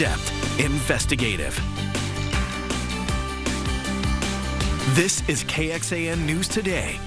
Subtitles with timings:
[0.00, 1.54] in-depth, investigative.
[4.94, 6.98] This is KXAN News Today.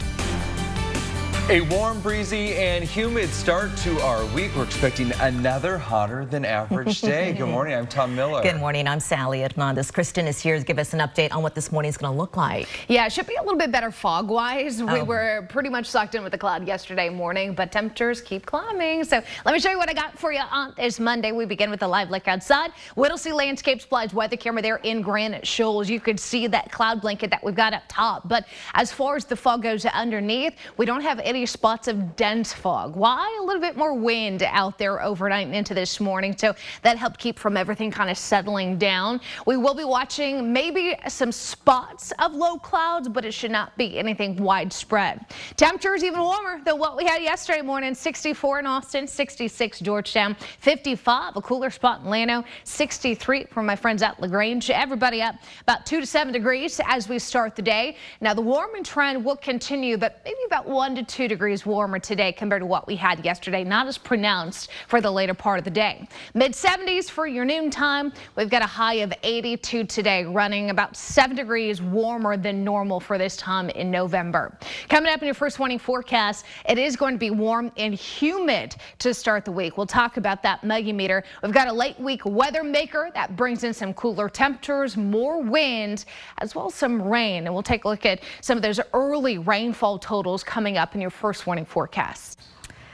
[1.50, 4.52] A warm, breezy, and humid start to our week.
[4.56, 7.34] We're expecting another hotter than average day.
[7.34, 7.76] Good morning.
[7.76, 8.42] I'm Tom Miller.
[8.42, 8.88] Good morning.
[8.88, 9.92] I'm Sally Hernandez.
[9.92, 12.18] Kristen is here to give us an update on what this morning is going to
[12.18, 12.70] look like.
[12.88, 14.80] Yeah, it should be a little bit better fog wise.
[14.80, 14.86] Oh.
[14.86, 19.04] We were pretty much sucked in with the cloud yesterday morning, but temperatures keep climbing.
[19.04, 21.34] So let me show you what I got for you on this Monday.
[21.34, 22.72] We begin with a live look outside.
[22.96, 25.90] Whittlesey Landscape Supplies weather camera there in Granite Shoals.
[25.90, 28.30] You could see that cloud blanket that we've got up top.
[28.30, 32.54] But as far as the fog goes underneath, we don't have any spots of dense
[32.54, 32.96] fog.
[32.96, 33.38] Why?
[33.42, 36.36] A little bit more wind out there overnight and into this morning.
[36.38, 39.20] So that helped keep from everything kind of settling down.
[39.46, 43.98] We will be watching maybe some spots of low clouds, but it should not be
[43.98, 45.26] anything widespread.
[45.58, 47.94] Temperatures even warmer than what we had yesterday morning.
[47.94, 54.02] 64 in Austin, 66 Georgetown, 55 a cooler spot in Llano, 63 for my friends
[54.02, 54.70] at LaGrange.
[54.70, 57.98] Everybody up about 2 to 7 degrees as we start the day.
[58.22, 62.00] Now the warming trend will continue, but maybe about 1 to 2 2 degrees warmer
[62.00, 63.64] today compared to what we had yesterday.
[63.64, 66.06] Not as pronounced for the later part of the day.
[66.34, 68.12] Mid 70s for your noon time.
[68.36, 73.18] We've got a high of 82 today, running about 7 degrees warmer than normal for
[73.18, 74.58] this time in November.
[74.90, 78.76] Coming up in your first warning forecast, it is going to be warm and humid
[79.00, 79.78] to start the week.
[79.78, 81.24] We'll talk about that muggy meter.
[81.42, 86.04] We've got a late week weather maker that brings in some cooler temperatures, more wind,
[86.40, 87.46] as well as some rain.
[87.46, 91.00] And we'll take a look at some of those early rainfall totals coming up in
[91.00, 92.40] your first warning forecast.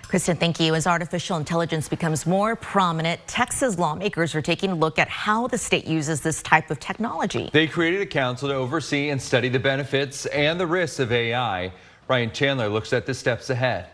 [0.03, 0.73] Kristen, thank you.
[0.73, 5.57] As artificial intelligence becomes more prominent, Texas lawmakers are taking a look at how the
[5.57, 7.51] state uses this type of technology.
[7.53, 11.71] They created a council to oversee and study the benefits and the risks of AI.
[12.07, 13.85] Ryan Chandler looks at the steps ahead.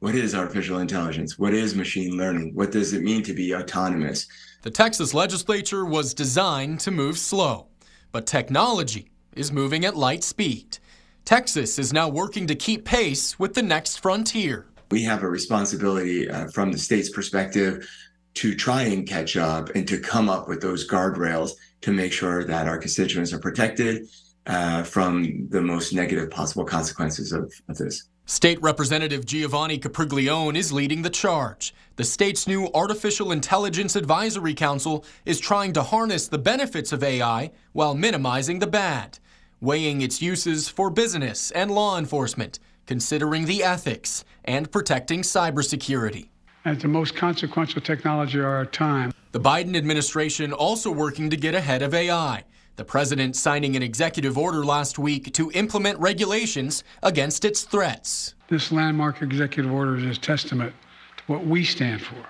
[0.00, 1.38] What is artificial intelligence?
[1.38, 2.52] What is machine learning?
[2.54, 4.26] What does it mean to be autonomous?
[4.62, 7.68] The Texas legislature was designed to move slow,
[8.10, 10.78] but technology is moving at light speed.
[11.24, 14.66] Texas is now working to keep pace with the next frontier.
[14.90, 17.88] We have a responsibility uh, from the state's perspective
[18.34, 22.44] to try and catch up and to come up with those guardrails to make sure
[22.44, 24.06] that our constituents are protected
[24.46, 28.06] uh, from the most negative possible consequences of, of this.
[28.26, 31.74] State Representative Giovanni Capriglione is leading the charge.
[31.96, 37.50] The state's new Artificial Intelligence Advisory Council is trying to harness the benefits of AI
[37.72, 39.18] while minimizing the bad
[39.60, 46.28] weighing its uses for business and law enforcement, considering the ethics, and protecting cybersecurity.
[46.64, 49.12] As the most consequential technology of our time.
[49.32, 52.44] The Biden administration also working to get ahead of AI.
[52.76, 58.34] The president signing an executive order last week to implement regulations against its threats.
[58.48, 60.74] This landmark executive order is a testament
[61.18, 62.26] to what we stand for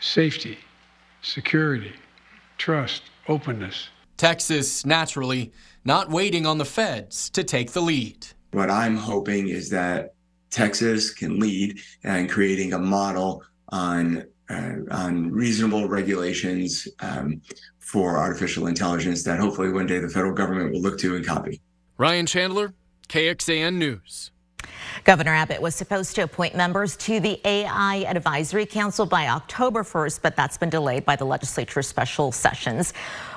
[0.00, 0.58] safety,
[1.22, 1.92] security,
[2.58, 3.88] trust, openness.
[4.16, 5.52] Texas, naturally,
[5.84, 8.26] not waiting on the feds to take the lead.
[8.52, 10.14] What I'm hoping is that
[10.50, 17.40] Texas can lead and creating a model on uh, on reasonable regulations um,
[17.78, 21.60] for artificial intelligence that hopefully one day the federal government will look to and copy.
[21.96, 22.74] Ryan Chandler,
[23.08, 24.30] KXAN News.
[25.04, 30.20] Governor Abbott was supposed to appoint members to the AI Advisory Council by October 1st,
[30.22, 32.92] but that's been delayed by the legislature's special sessions.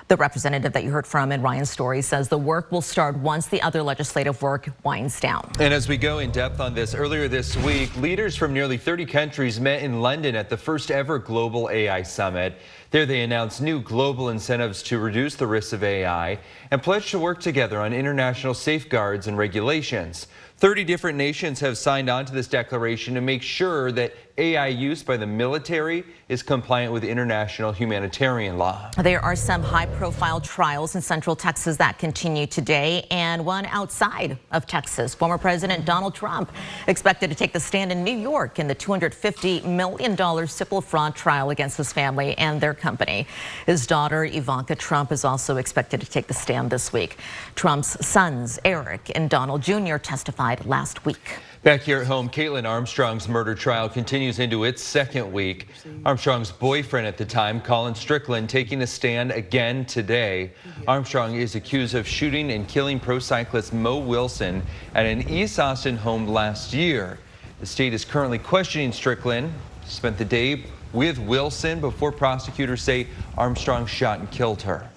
[0.07, 3.47] The representative that you heard from in Ryan's story says the work will start once
[3.47, 5.51] the other legislative work winds down.
[5.59, 9.07] And as we go in depth on this, earlier this week, leaders from nearly 30
[9.07, 12.55] countries met in London at the first ever Global AI Summit.
[12.91, 16.39] There they announced new global incentives to reduce the risks of AI
[16.71, 20.27] and pledged to work together on international safeguards and regulations.
[20.57, 25.03] 30 different nations have signed on to this declaration to make sure that AI use
[25.03, 28.89] by the military is compliant with international humanitarian law.
[28.97, 34.37] There are some high profile trials in central Texas that continue today and one outside
[34.51, 35.13] of Texas.
[35.13, 36.51] Former President Donald Trump
[36.87, 41.49] expected to take the stand in New York in the $250 million civil fraud trial
[41.49, 43.25] against his family and their company.
[43.65, 47.17] His daughter Ivanka Trump is also expected to take the stand this week.
[47.55, 49.97] Trump's sons Eric and Donald Jr.
[49.97, 51.39] testified last week.
[51.65, 55.69] Back here at home, Kaitlin Armstrong's murder trial continues into its second week.
[56.05, 60.51] Armstrong's boyfriend at the time, Colin Strickland, taking the stand again today.
[60.87, 64.61] Armstrong is accused of shooting and killing pro cyclist Mo Wilson
[64.93, 67.17] at an East Austin home last year.
[67.59, 69.51] The state is currently questioning Strickland.
[69.87, 70.65] Spent the day
[70.95, 73.07] with Wilson before prosecutors say
[73.37, 74.89] Armstrong shot and killed her.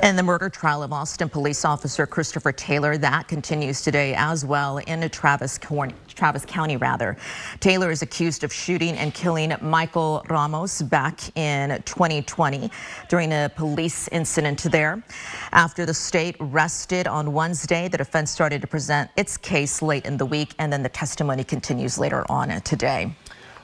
[0.00, 4.78] And the murder trial of Austin police officer Christopher Taylor that continues today as well
[4.78, 7.16] in Travis Travis County rather.
[7.60, 12.70] Taylor is accused of shooting and killing Michael Ramos back in 2020
[13.08, 15.02] during a police incident there.
[15.52, 20.16] After the state rested on Wednesday, the defense started to present its case late in
[20.16, 23.14] the week and then the testimony continues later on today.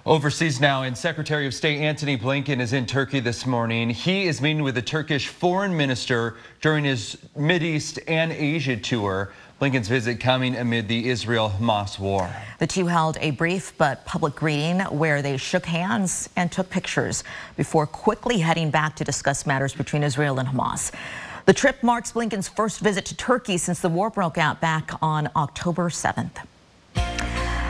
[0.06, 3.90] Overseas now, and Secretary of State Antony Blinken is in Turkey this morning.
[3.90, 9.32] He is meeting with the Turkish foreign minister during his Mideast and Asia tour.
[9.60, 12.32] Blinken's visit coming amid the Israel-Hamas war.
[12.60, 17.24] The two held a brief but public greeting where they shook hands and took pictures
[17.56, 20.92] before quickly heading back to discuss matters between Israel and Hamas.
[21.46, 25.28] The trip marks Blinken's first visit to Turkey since the war broke out back on
[25.34, 26.44] October 7th.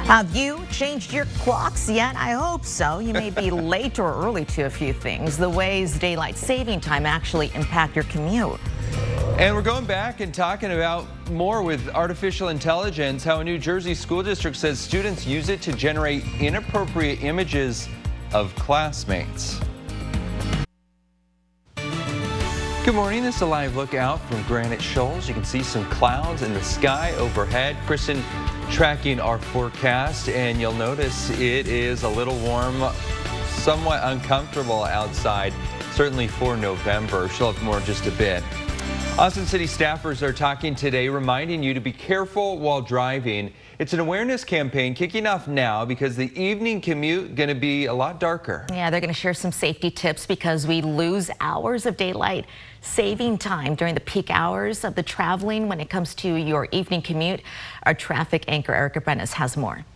[0.06, 2.14] Have you changed your clocks yet?
[2.14, 3.00] I hope so.
[3.00, 5.36] You may be late or early to a few things.
[5.36, 8.60] The ways daylight saving time actually impact your commute.
[9.36, 13.94] And we're going back and talking about more with artificial intelligence, how a New Jersey
[13.94, 17.88] school district says students use it to generate inappropriate images
[18.32, 19.58] of classmates.
[22.84, 23.24] Good morning.
[23.24, 25.26] This is a live look out from Granite Shoals.
[25.26, 27.76] You can see some clouds in the sky overhead.
[27.86, 28.22] Kristen
[28.70, 32.82] tracking our forecast, and you'll notice it is a little warm,
[33.46, 35.52] somewhat uncomfortable outside,
[35.92, 37.28] certainly for November.
[37.28, 38.42] She'll have more in just a bit.
[39.18, 43.50] Austin City staffers are talking today, reminding you to be careful while driving.
[43.78, 47.94] It's an awareness campaign kicking off now because the evening commute going to be a
[47.94, 48.66] lot darker.
[48.68, 52.44] Yeah, they're going to share some safety tips because we lose hours of daylight
[52.82, 57.00] saving time during the peak hours of the traveling when it comes to your evening
[57.00, 57.40] commute.
[57.84, 59.86] Our traffic anchor Erica Brennis has more.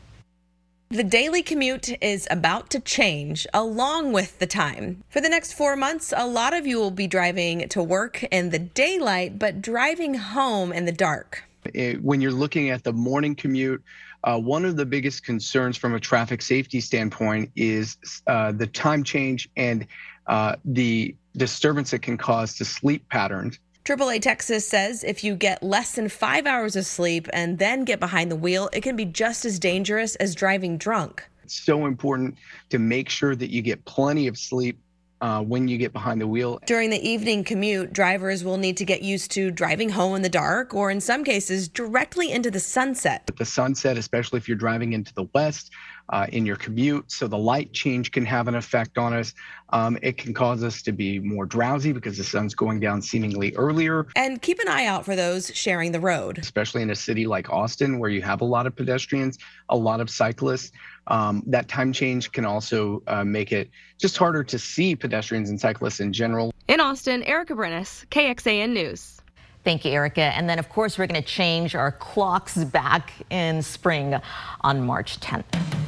[0.93, 5.05] The daily commute is about to change along with the time.
[5.09, 8.51] For the next four months, a lot of you will be driving to work in
[8.51, 11.45] the daylight, but driving home in the dark.
[11.73, 13.81] It, when you're looking at the morning commute,
[14.25, 17.97] uh, one of the biggest concerns from a traffic safety standpoint is
[18.27, 19.87] uh, the time change and
[20.27, 23.61] uh, the disturbance it can cause to sleep patterns.
[23.85, 27.99] AAA Texas says if you get less than five hours of sleep and then get
[27.99, 31.25] behind the wheel, it can be just as dangerous as driving drunk.
[31.43, 32.37] It's so important
[32.69, 34.79] to make sure that you get plenty of sleep
[35.21, 36.61] uh, when you get behind the wheel.
[36.67, 40.29] During the evening commute, drivers will need to get used to driving home in the
[40.29, 43.23] dark or, in some cases, directly into the sunset.
[43.26, 45.73] But The sunset, especially if you're driving into the west
[46.11, 49.33] uh, in your commute, so the light change can have an effect on us.
[49.71, 53.55] Um, it can cause us to be more drowsy because the sun's going down seemingly
[53.55, 54.07] earlier.
[54.17, 56.39] And keep an eye out for those sharing the road.
[56.39, 60.01] Especially in a city like Austin, where you have a lot of pedestrians, a lot
[60.01, 60.73] of cyclists.
[61.07, 65.61] Um, that time change can also uh, make it just harder to see pedestrians and
[65.61, 66.53] cyclists in general.
[66.69, 69.21] In Austin, Erica Brennis, KXAN News.
[69.62, 70.23] Thank you, Erica.
[70.23, 74.17] And then, of course, we're going to change our clocks back in spring
[74.62, 75.80] on March 10th.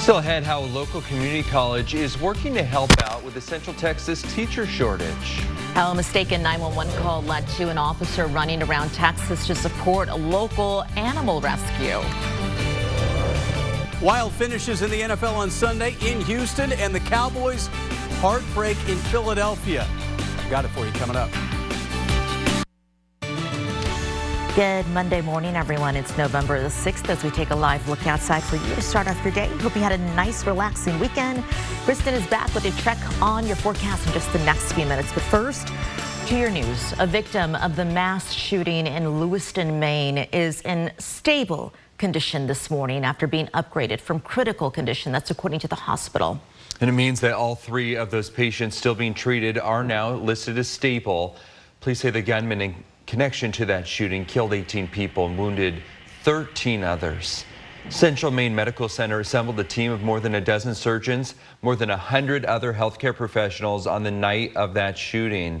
[0.00, 3.76] Still ahead, how a local community college is working to help out with the Central
[3.76, 5.40] Texas teacher shortage.
[5.74, 10.14] How a mistaken 911 call led to an officer running around Texas to support a
[10.14, 12.00] local animal rescue.
[14.02, 17.68] Wild finishes in the NFL on Sunday in Houston and the Cowboys
[18.20, 19.86] heartbreak in Philadelphia.
[20.38, 21.30] I've got it for you coming up.
[24.60, 25.96] Good Monday morning, everyone.
[25.96, 29.08] It's November the 6th as we take a live look outside for you to start
[29.08, 29.46] off your day.
[29.60, 31.42] Hope you had a nice, relaxing weekend.
[31.86, 35.14] Kristen is back with a check on your forecast in just the next few minutes.
[35.14, 35.66] But first,
[36.26, 36.92] to your news.
[36.98, 43.02] A victim of the mass shooting in Lewiston, Maine is in stable condition this morning
[43.02, 45.10] after being upgraded from critical condition.
[45.10, 46.38] That's according to the hospital.
[46.82, 50.58] And it means that all three of those patients still being treated are now listed
[50.58, 51.36] as stable.
[51.80, 52.74] Police say the gunman
[53.10, 55.82] connection to that shooting killed 18 people and wounded
[56.22, 57.44] 13 others.
[57.88, 61.88] Central Maine Medical Center assembled a team of more than a dozen surgeons, more than
[61.88, 65.60] 100 other healthcare professionals on the night of that shooting.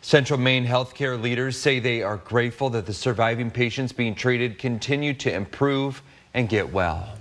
[0.00, 5.14] Central Maine healthcare leaders say they are grateful that the surviving patients being treated continue
[5.14, 6.02] to improve
[6.34, 7.16] and get well.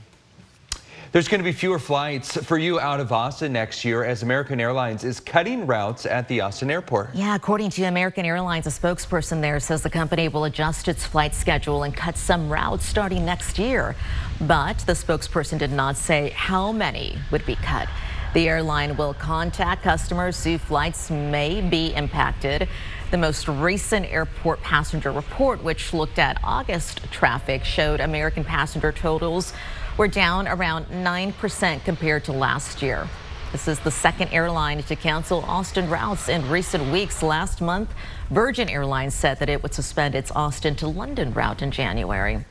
[1.12, 4.62] There's going to be fewer flights for you out of Austin next year as American
[4.62, 7.14] Airlines is cutting routes at the Austin airport.
[7.14, 11.36] Yeah, according to American Airlines, a spokesperson there says the company will adjust its flight
[11.36, 13.94] schedule and cut some routes starting next year.
[14.40, 17.90] But the spokesperson did not say how many would be cut.
[18.34, 22.70] The airline will contact customers whose flights may be impacted.
[23.12, 29.52] The most recent airport passenger report, which looked at August traffic, showed American passenger totals
[29.98, 33.10] were down around 9% compared to last year.
[33.52, 37.22] This is the second airline to cancel Austin routes in recent weeks.
[37.22, 37.90] Last month,
[38.30, 42.46] Virgin Airlines said that it would suspend its Austin to London route in January.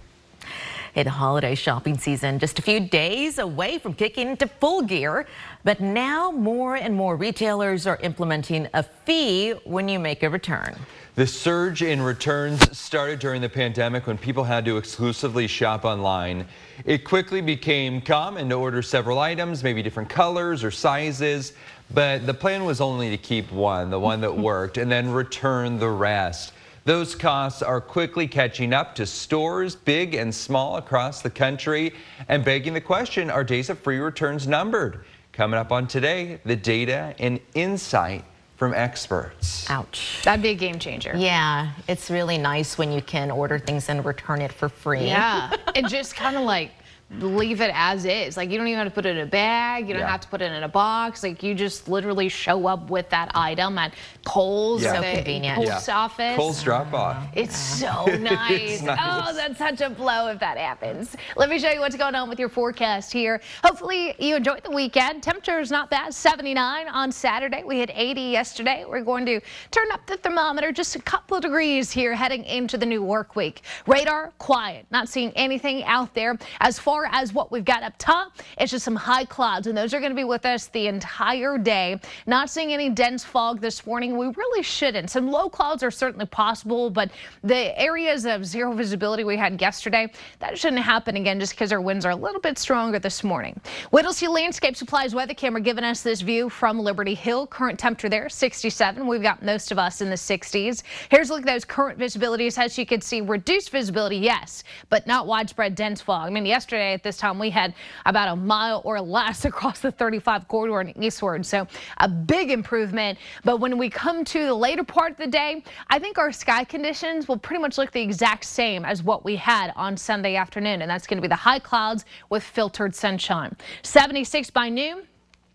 [0.93, 5.25] Hey, the holiday shopping season just a few days away from kicking into full gear.
[5.63, 10.75] But now more and more retailers are implementing a fee when you make a return.
[11.15, 16.45] The surge in returns started during the pandemic when people had to exclusively shop online.
[16.85, 21.53] It quickly became common to order several items, maybe different colors or sizes,
[21.95, 25.79] but the plan was only to keep one, the one that worked, and then return
[25.79, 26.53] the rest.
[26.91, 31.95] Those costs are quickly catching up to stores big and small across the country
[32.27, 35.05] and begging the question, are days of free returns numbered?
[35.31, 38.25] Coming up on today, the data and insight
[38.57, 39.71] from experts.
[39.71, 40.21] Ouch.
[40.25, 41.15] That'd be a game changer.
[41.17, 45.07] Yeah, it's really nice when you can order things and return it for free.
[45.07, 46.73] Yeah, and just kind of like
[47.19, 48.37] leave it as is.
[48.37, 49.89] Like you don't even have to put it in a bag.
[49.89, 50.11] You don't yeah.
[50.11, 51.23] have to put it in a box.
[51.23, 54.93] Like you just literally show up with that item at Kohl's yeah.
[54.93, 55.57] or so convenient.
[55.57, 55.99] post yeah.
[55.99, 56.37] office.
[56.37, 57.27] Kohl's drop off.
[57.35, 58.83] It's so nice.
[58.83, 58.99] nice.
[59.01, 61.17] Oh, that's such a blow if that happens.
[61.37, 63.41] Let me show you what's going on with your forecast here.
[63.65, 65.23] Hopefully you enjoyed the weekend.
[65.23, 66.15] Temperature is not bad.
[66.15, 67.65] 79 on Saturday.
[67.65, 68.85] We hit 80 yesterday.
[68.89, 69.41] We're going to
[69.71, 73.35] turn up the thermometer just a couple of degrees here heading into the new work
[73.35, 73.63] week.
[73.87, 74.87] Radar quiet.
[74.91, 78.71] Not seeing anything out there as far far as what we've got up top, it's
[78.71, 81.99] just some high clouds, and those are going to be with us the entire day.
[82.27, 84.19] Not seeing any dense fog this morning.
[84.19, 85.11] We really shouldn't.
[85.11, 87.11] Some low clouds are certainly possible, but
[87.43, 91.81] the areas of zero visibility we had yesterday, that shouldn't happen again just because our
[91.81, 93.59] winds are a little bit stronger this morning.
[93.91, 97.47] Whittlesey Landscape Supplies weather camera giving us this view from Liberty Hill.
[97.47, 99.07] Current temperature there, 67.
[99.07, 100.83] We've got most of us in the 60s.
[101.11, 102.59] Here's a look at those current visibilities.
[102.59, 106.27] As you can see, reduced visibility, yes, but not widespread dense fog.
[106.27, 107.75] I mean, yesterday at this time we had
[108.07, 111.45] about a mile or less across the 35 corridor and eastward.
[111.47, 111.67] So
[111.99, 113.19] a big improvement.
[113.45, 116.65] But when we come to the later part of the day, I think our sky
[116.65, 120.83] conditions will pretty much look the exact same as what we had on Sunday afternoon.
[120.83, 123.57] And that's going to be the high clouds with filtered sunshine.
[123.83, 125.07] 76 by noon.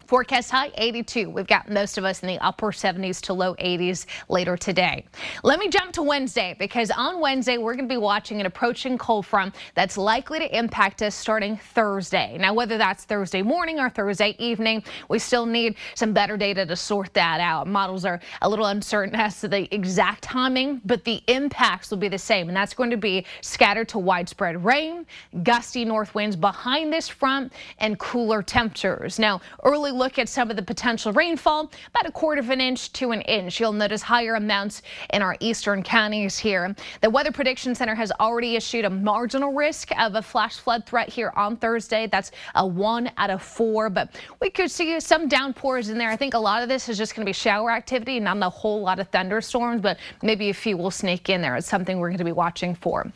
[0.06, 1.32] Forecast high 82.
[1.32, 5.04] We've got most of us in the upper 70s to low 80s later today.
[5.44, 9.00] Let me jump to Wednesday because on Wednesday we're going to be watching an approaching
[9.00, 12.38] cold front that's likely to impact us starting Thursday.
[12.40, 16.76] Now whether that's Thursday morning or Thursday evening, we still need some better data to
[16.76, 17.68] sort that out.
[17.68, 22.10] Models are a little uncertain as to the exact timing, but the impacts will be
[22.10, 25.08] the same and that's going to be scattered to widespread rain,
[25.42, 29.18] gusty north winds behind this front and cooler temperatures.
[29.18, 32.92] Now early look at some of the potential rainfall, about a quarter of an inch
[32.94, 33.60] to an inch.
[33.60, 34.82] You'll notice higher amounts
[35.14, 36.76] in our eastern counties here.
[37.02, 41.10] The Weather Prediction Center has already issued a marginal risk of a flash flood threat
[41.10, 42.08] here on Thursday.
[42.08, 46.10] That's a one out of four, but we could see some downpours in there.
[46.10, 48.50] I think a lot of this is just going to be shower activity, not a
[48.50, 51.56] whole lot of thunderstorms, but maybe a few will sneak in there.
[51.56, 53.12] It's something we're going to be watching for.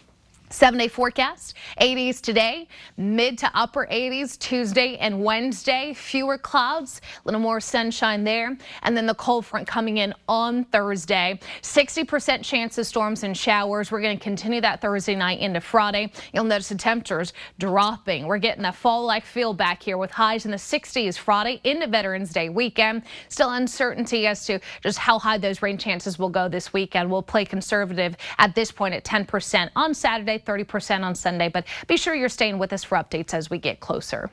[0.51, 5.93] Seven day forecast 80s today, mid to upper 80s Tuesday and Wednesday.
[5.93, 8.57] Fewer clouds, a little more sunshine there.
[8.81, 11.39] And then the cold front coming in on Thursday.
[11.61, 13.91] 60% chance of storms and showers.
[13.91, 16.11] We're going to continue that Thursday night into Friday.
[16.33, 18.25] You'll notice the temperatures dropping.
[18.25, 21.85] We're getting that fall like feel back here with highs in the 60s Friday into
[21.85, 23.03] Veterans Day weekend.
[23.27, 27.11] Still uncertainty as to just how high those rain chances will go this weekend.
[27.11, 30.38] We'll play conservative at this point at 10% on Saturday.
[30.45, 31.49] 30% on Sunday.
[31.49, 34.29] But be sure you're staying with us for updates as we get closer.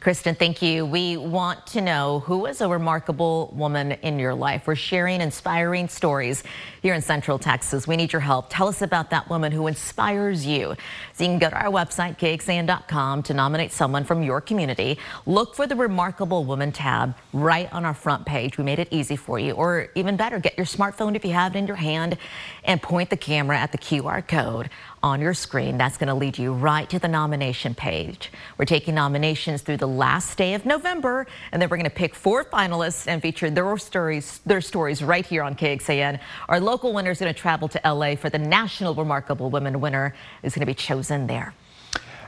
[0.00, 0.86] Kristen, thank you.
[0.86, 4.68] We want to know who is a remarkable woman in your life.
[4.68, 6.44] We're sharing inspiring stories
[6.82, 7.88] here in Central Texas.
[7.88, 8.46] We need your help.
[8.48, 10.76] Tell us about that woman who inspires you.
[11.14, 14.98] So you can go to our website, kxan.com, to nominate someone from your community.
[15.26, 18.56] Look for the Remarkable Woman tab right on our front page.
[18.56, 19.54] We made it easy for you.
[19.54, 22.18] Or even better, get your smartphone if you have it in your hand
[22.62, 24.70] and point the camera at the QR code
[25.02, 25.78] on your screen.
[25.78, 28.30] That's going to lead you right to the nomination page.
[28.56, 32.14] We're taking nominations through the last day of November, and then we're going to pick
[32.14, 36.20] four finalists and feature their stories, their stories right here on KXAN.
[36.48, 40.14] Our local winner is going to travel to LA for the National Remarkable Women winner
[40.42, 41.54] is going to be chosen there.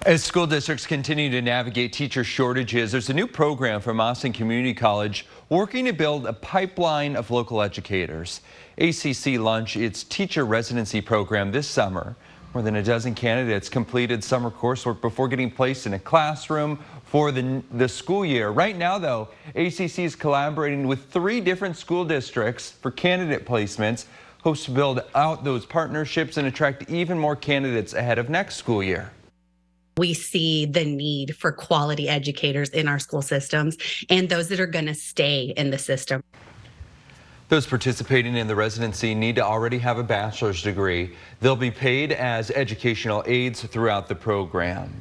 [0.06, 4.72] As school districts continue to navigate teacher shortages, there's a new program from Austin Community
[4.72, 8.40] College working to build a pipeline of local educators.
[8.78, 12.16] ACC launched its teacher residency program this summer.
[12.52, 17.30] More than a dozen candidates completed summer coursework before getting placed in a classroom for
[17.30, 18.50] the, the school year.
[18.50, 24.06] Right now, though, ACC is collaborating with three different school districts for candidate placements,
[24.42, 28.82] hopes to build out those partnerships and attract even more candidates ahead of next school
[28.82, 29.12] year.
[29.96, 33.76] We see the need for quality educators in our school systems
[34.08, 36.24] and those that are going to stay in the system.
[37.50, 41.16] Those participating in the residency need to already have a bachelor's degree.
[41.40, 44.94] They'll be paid as educational aides throughout the program.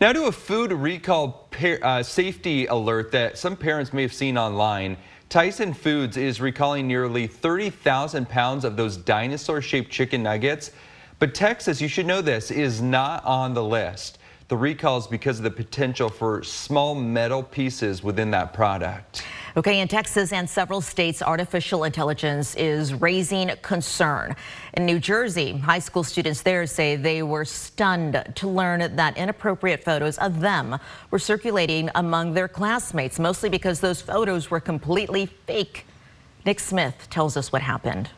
[0.00, 1.48] Now to a food recall
[1.82, 4.96] uh, safety alert that some parents may have seen online.
[5.28, 10.70] Tyson Foods is recalling nearly 30,000 pounds of those dinosaur-shaped chicken nuggets.
[11.18, 14.18] But Texas, you should know this, is not on the list.
[14.46, 19.24] The recall is because of the potential for small metal pieces within that product.
[19.56, 24.36] Okay, in Texas and several states, artificial intelligence is raising concern.
[24.74, 29.82] In New Jersey, high school students there say they were stunned to learn that inappropriate
[29.82, 30.78] photos of them
[31.10, 35.86] were circulating among their classmates, mostly because those photos were completely fake.
[36.44, 38.10] Nick Smith tells us what happened.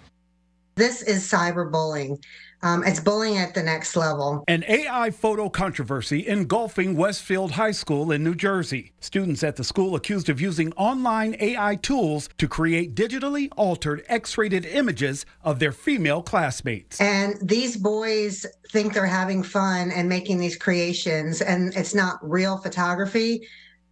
[0.74, 2.20] This is cyberbullying.
[2.62, 4.42] Um, it's bullying at the next level.
[4.48, 8.92] An AI photo controversy engulfing Westfield High School in New Jersey.
[9.00, 14.36] Students at the school accused of using online AI tools to create digitally altered X
[14.36, 17.00] rated images of their female classmates.
[17.00, 22.58] And these boys think they're having fun and making these creations, and it's not real
[22.58, 23.46] photography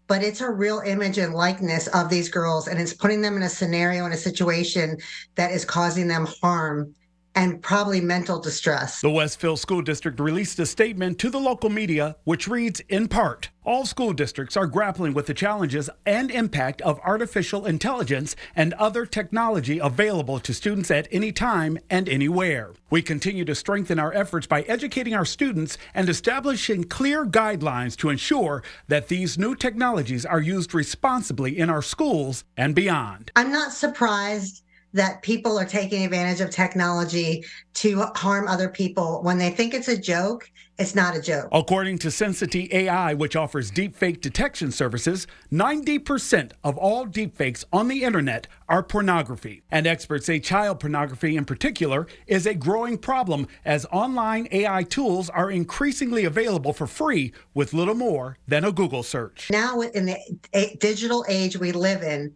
[0.08, 3.42] but it's a real image and likeness of these girls and it's putting them in
[3.42, 4.96] a scenario in a situation
[5.34, 6.94] that is causing them harm
[7.36, 9.02] and probably mental distress.
[9.02, 13.50] The Westfield School District released a statement to the local media, which reads in part
[13.62, 19.04] All school districts are grappling with the challenges and impact of artificial intelligence and other
[19.04, 22.72] technology available to students at any time and anywhere.
[22.88, 28.08] We continue to strengthen our efforts by educating our students and establishing clear guidelines to
[28.08, 33.30] ensure that these new technologies are used responsibly in our schools and beyond.
[33.36, 34.62] I'm not surprised
[34.96, 39.88] that people are taking advantage of technology to harm other people when they think it's
[39.88, 40.50] a joke.
[40.78, 41.48] It's not a joke.
[41.52, 48.04] According to Sensity AI, which offers deepfake detection services, 90% of all deepfakes on the
[48.04, 49.62] internet are pornography.
[49.70, 55.30] And experts say child pornography in particular is a growing problem as online AI tools
[55.30, 59.50] are increasingly available for free with little more than a Google search.
[59.50, 62.34] Now, in the digital age we live in,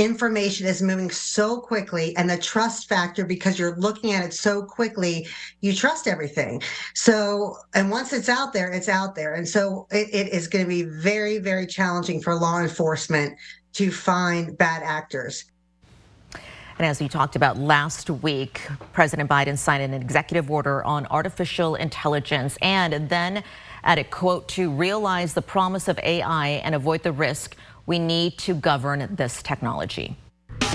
[0.00, 4.62] information is moving so quickly and the trust factor because you're looking at it so
[4.62, 5.28] quickly
[5.60, 6.62] you trust everything.
[6.94, 9.34] So and once it's out there it's out there.
[9.34, 13.36] And so it, it is going to be very very challenging for law enforcement
[13.74, 15.44] to find bad actors.
[16.78, 21.74] And as we talked about last week, President Biden signed an executive order on artificial
[21.74, 23.44] intelligence and then
[23.84, 27.54] added, quote, to realize the promise of AI and avoid the risk
[27.90, 30.16] we need to govern this technology.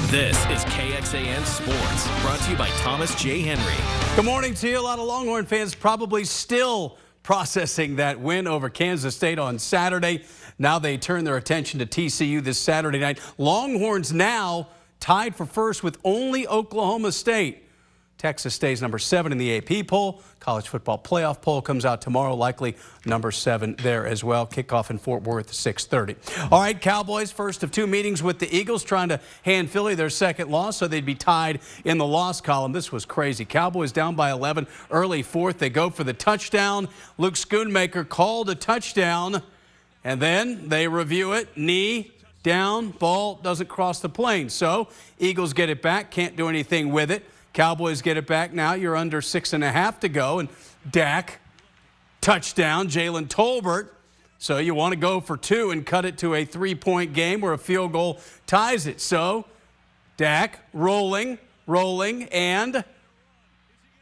[0.08, 3.40] This is KXAN Sports, brought to you by Thomas J.
[3.40, 3.74] Henry.
[4.18, 4.78] Good morning to you.
[4.78, 10.26] A lot of Longhorn fans probably still processing that win over Kansas State on Saturday.
[10.60, 13.22] Now they turn their attention to TCU this Saturday night.
[13.38, 14.68] Longhorns now
[15.00, 17.65] tied for first with only Oklahoma State.
[18.18, 20.22] Texas stays number seven in the AP poll.
[20.40, 24.48] College football playoff poll comes out tomorrow, likely number seven there as well.
[24.48, 26.16] Kickoff in Fort Worth, 6:30.
[26.50, 30.10] All right, Cowboys first of two meetings with the Eagles, trying to hand Philly their
[30.10, 32.72] second loss, so they'd be tied in the loss column.
[32.72, 33.44] This was crazy.
[33.44, 35.60] Cowboys down by 11, early fourth.
[35.60, 36.88] They go for the touchdown.
[37.18, 39.44] Luke Schoonmaker called a touchdown,
[40.06, 41.58] and then they review it.
[41.58, 44.50] Knee down, ball doesn't cross the plane.
[44.50, 44.88] So
[45.20, 47.26] Eagles get it back, can't do anything with it.
[47.56, 48.74] Cowboys get it back now.
[48.74, 50.40] You're under six and a half to go.
[50.40, 50.50] And
[50.92, 51.40] Dak,
[52.20, 53.88] touchdown, Jalen Tolbert.
[54.38, 57.40] So you want to go for two and cut it to a three point game
[57.40, 59.00] where a field goal ties it.
[59.00, 59.46] So
[60.18, 62.84] Dak rolling, rolling, and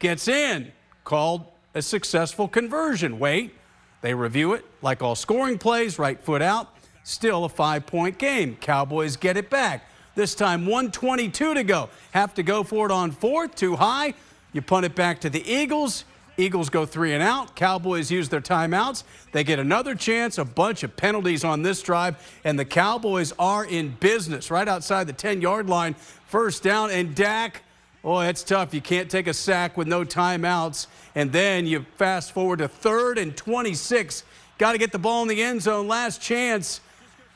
[0.00, 0.72] gets in.
[1.04, 3.20] Called a successful conversion.
[3.20, 3.54] Wait,
[4.00, 6.74] they review it like all scoring plays, right foot out.
[7.04, 8.56] Still a five point game.
[8.56, 9.84] Cowboys get it back.
[10.14, 11.88] This time 122 to go.
[12.12, 14.14] Have to go for it on fourth, too high.
[14.52, 16.04] You punt it back to the Eagles.
[16.36, 17.54] Eagles go three and out.
[17.56, 19.04] Cowboys use their timeouts.
[19.32, 23.64] They get another chance, a bunch of penalties on this drive, and the Cowboys are
[23.64, 25.94] in business right outside the 10 yard line.
[26.26, 27.62] First down, and Dak,
[28.04, 28.74] oh, it's tough.
[28.74, 30.86] You can't take a sack with no timeouts.
[31.14, 34.24] And then you fast forward to third and 26.
[34.58, 35.88] Got to get the ball in the end zone.
[35.88, 36.80] Last chance.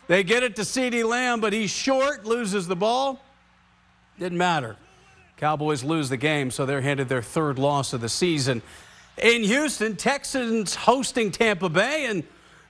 [0.09, 3.23] They get it to CeeDee Lamb, but he's short, loses the ball.
[4.19, 4.77] Didn't matter.
[5.37, 8.63] Cowboys lose the game, so they're handed their third loss of the season.
[9.23, 12.25] In Houston, Texans hosting Tampa Bay, and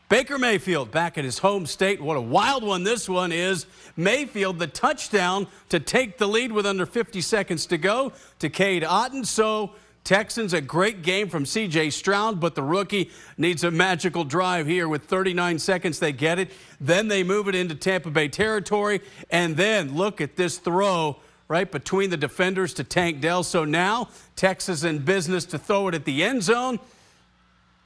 [0.09, 2.01] Baker Mayfield back at his home state.
[2.01, 3.67] What a wild one this one is.
[3.97, 8.83] Mayfield, the touchdown to take the lead with under 50 seconds to go to Cade
[8.83, 9.25] Otton.
[9.25, 9.73] So
[10.09, 11.91] Texans, a great game from C.J.
[11.91, 14.89] Stroud, but the rookie needs a magical drive here.
[14.89, 16.51] With 39 seconds, they get it.
[16.81, 19.03] Then they move it into Tampa Bay territory.
[19.29, 23.43] And then look at this throw right between the defenders to Tank Dell.
[23.43, 26.79] So now Texas in business to throw it at the end zone.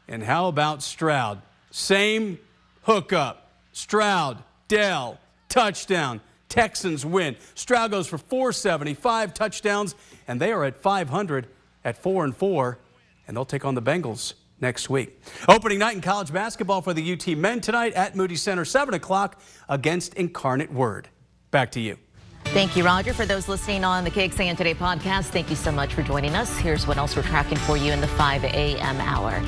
[0.07, 1.43] And how about Stroud?
[1.73, 2.39] Same
[2.83, 3.51] hookup.
[3.73, 6.21] Stroud, Dell, touchdown.
[6.49, 7.35] Texans win.
[7.57, 9.97] Stroud goes for 475 touchdowns,
[10.29, 11.49] and they are at 500
[11.85, 12.79] at 4 and 4,
[13.27, 15.21] and they'll take on the Bengals next week.
[15.49, 19.40] Opening night in college basketball for the UT men tonight at Moody Center, 7 o'clock
[19.68, 21.09] against Incarnate Word.
[21.51, 21.99] Back to you.
[22.47, 23.14] Thank you, Roger.
[23.14, 26.59] For those listening on the KXAN Today podcast, thank you so much for joining us.
[26.59, 29.01] Here's what else we're tracking for you in the 5 a.m.
[29.01, 29.40] hour.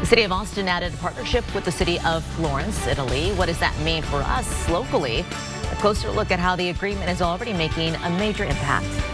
[0.00, 3.30] The city of Austin added a partnership with the city of Florence, Italy.
[3.32, 5.20] What does that mean for us locally?
[5.20, 9.11] A closer look at how the agreement is already making a major impact.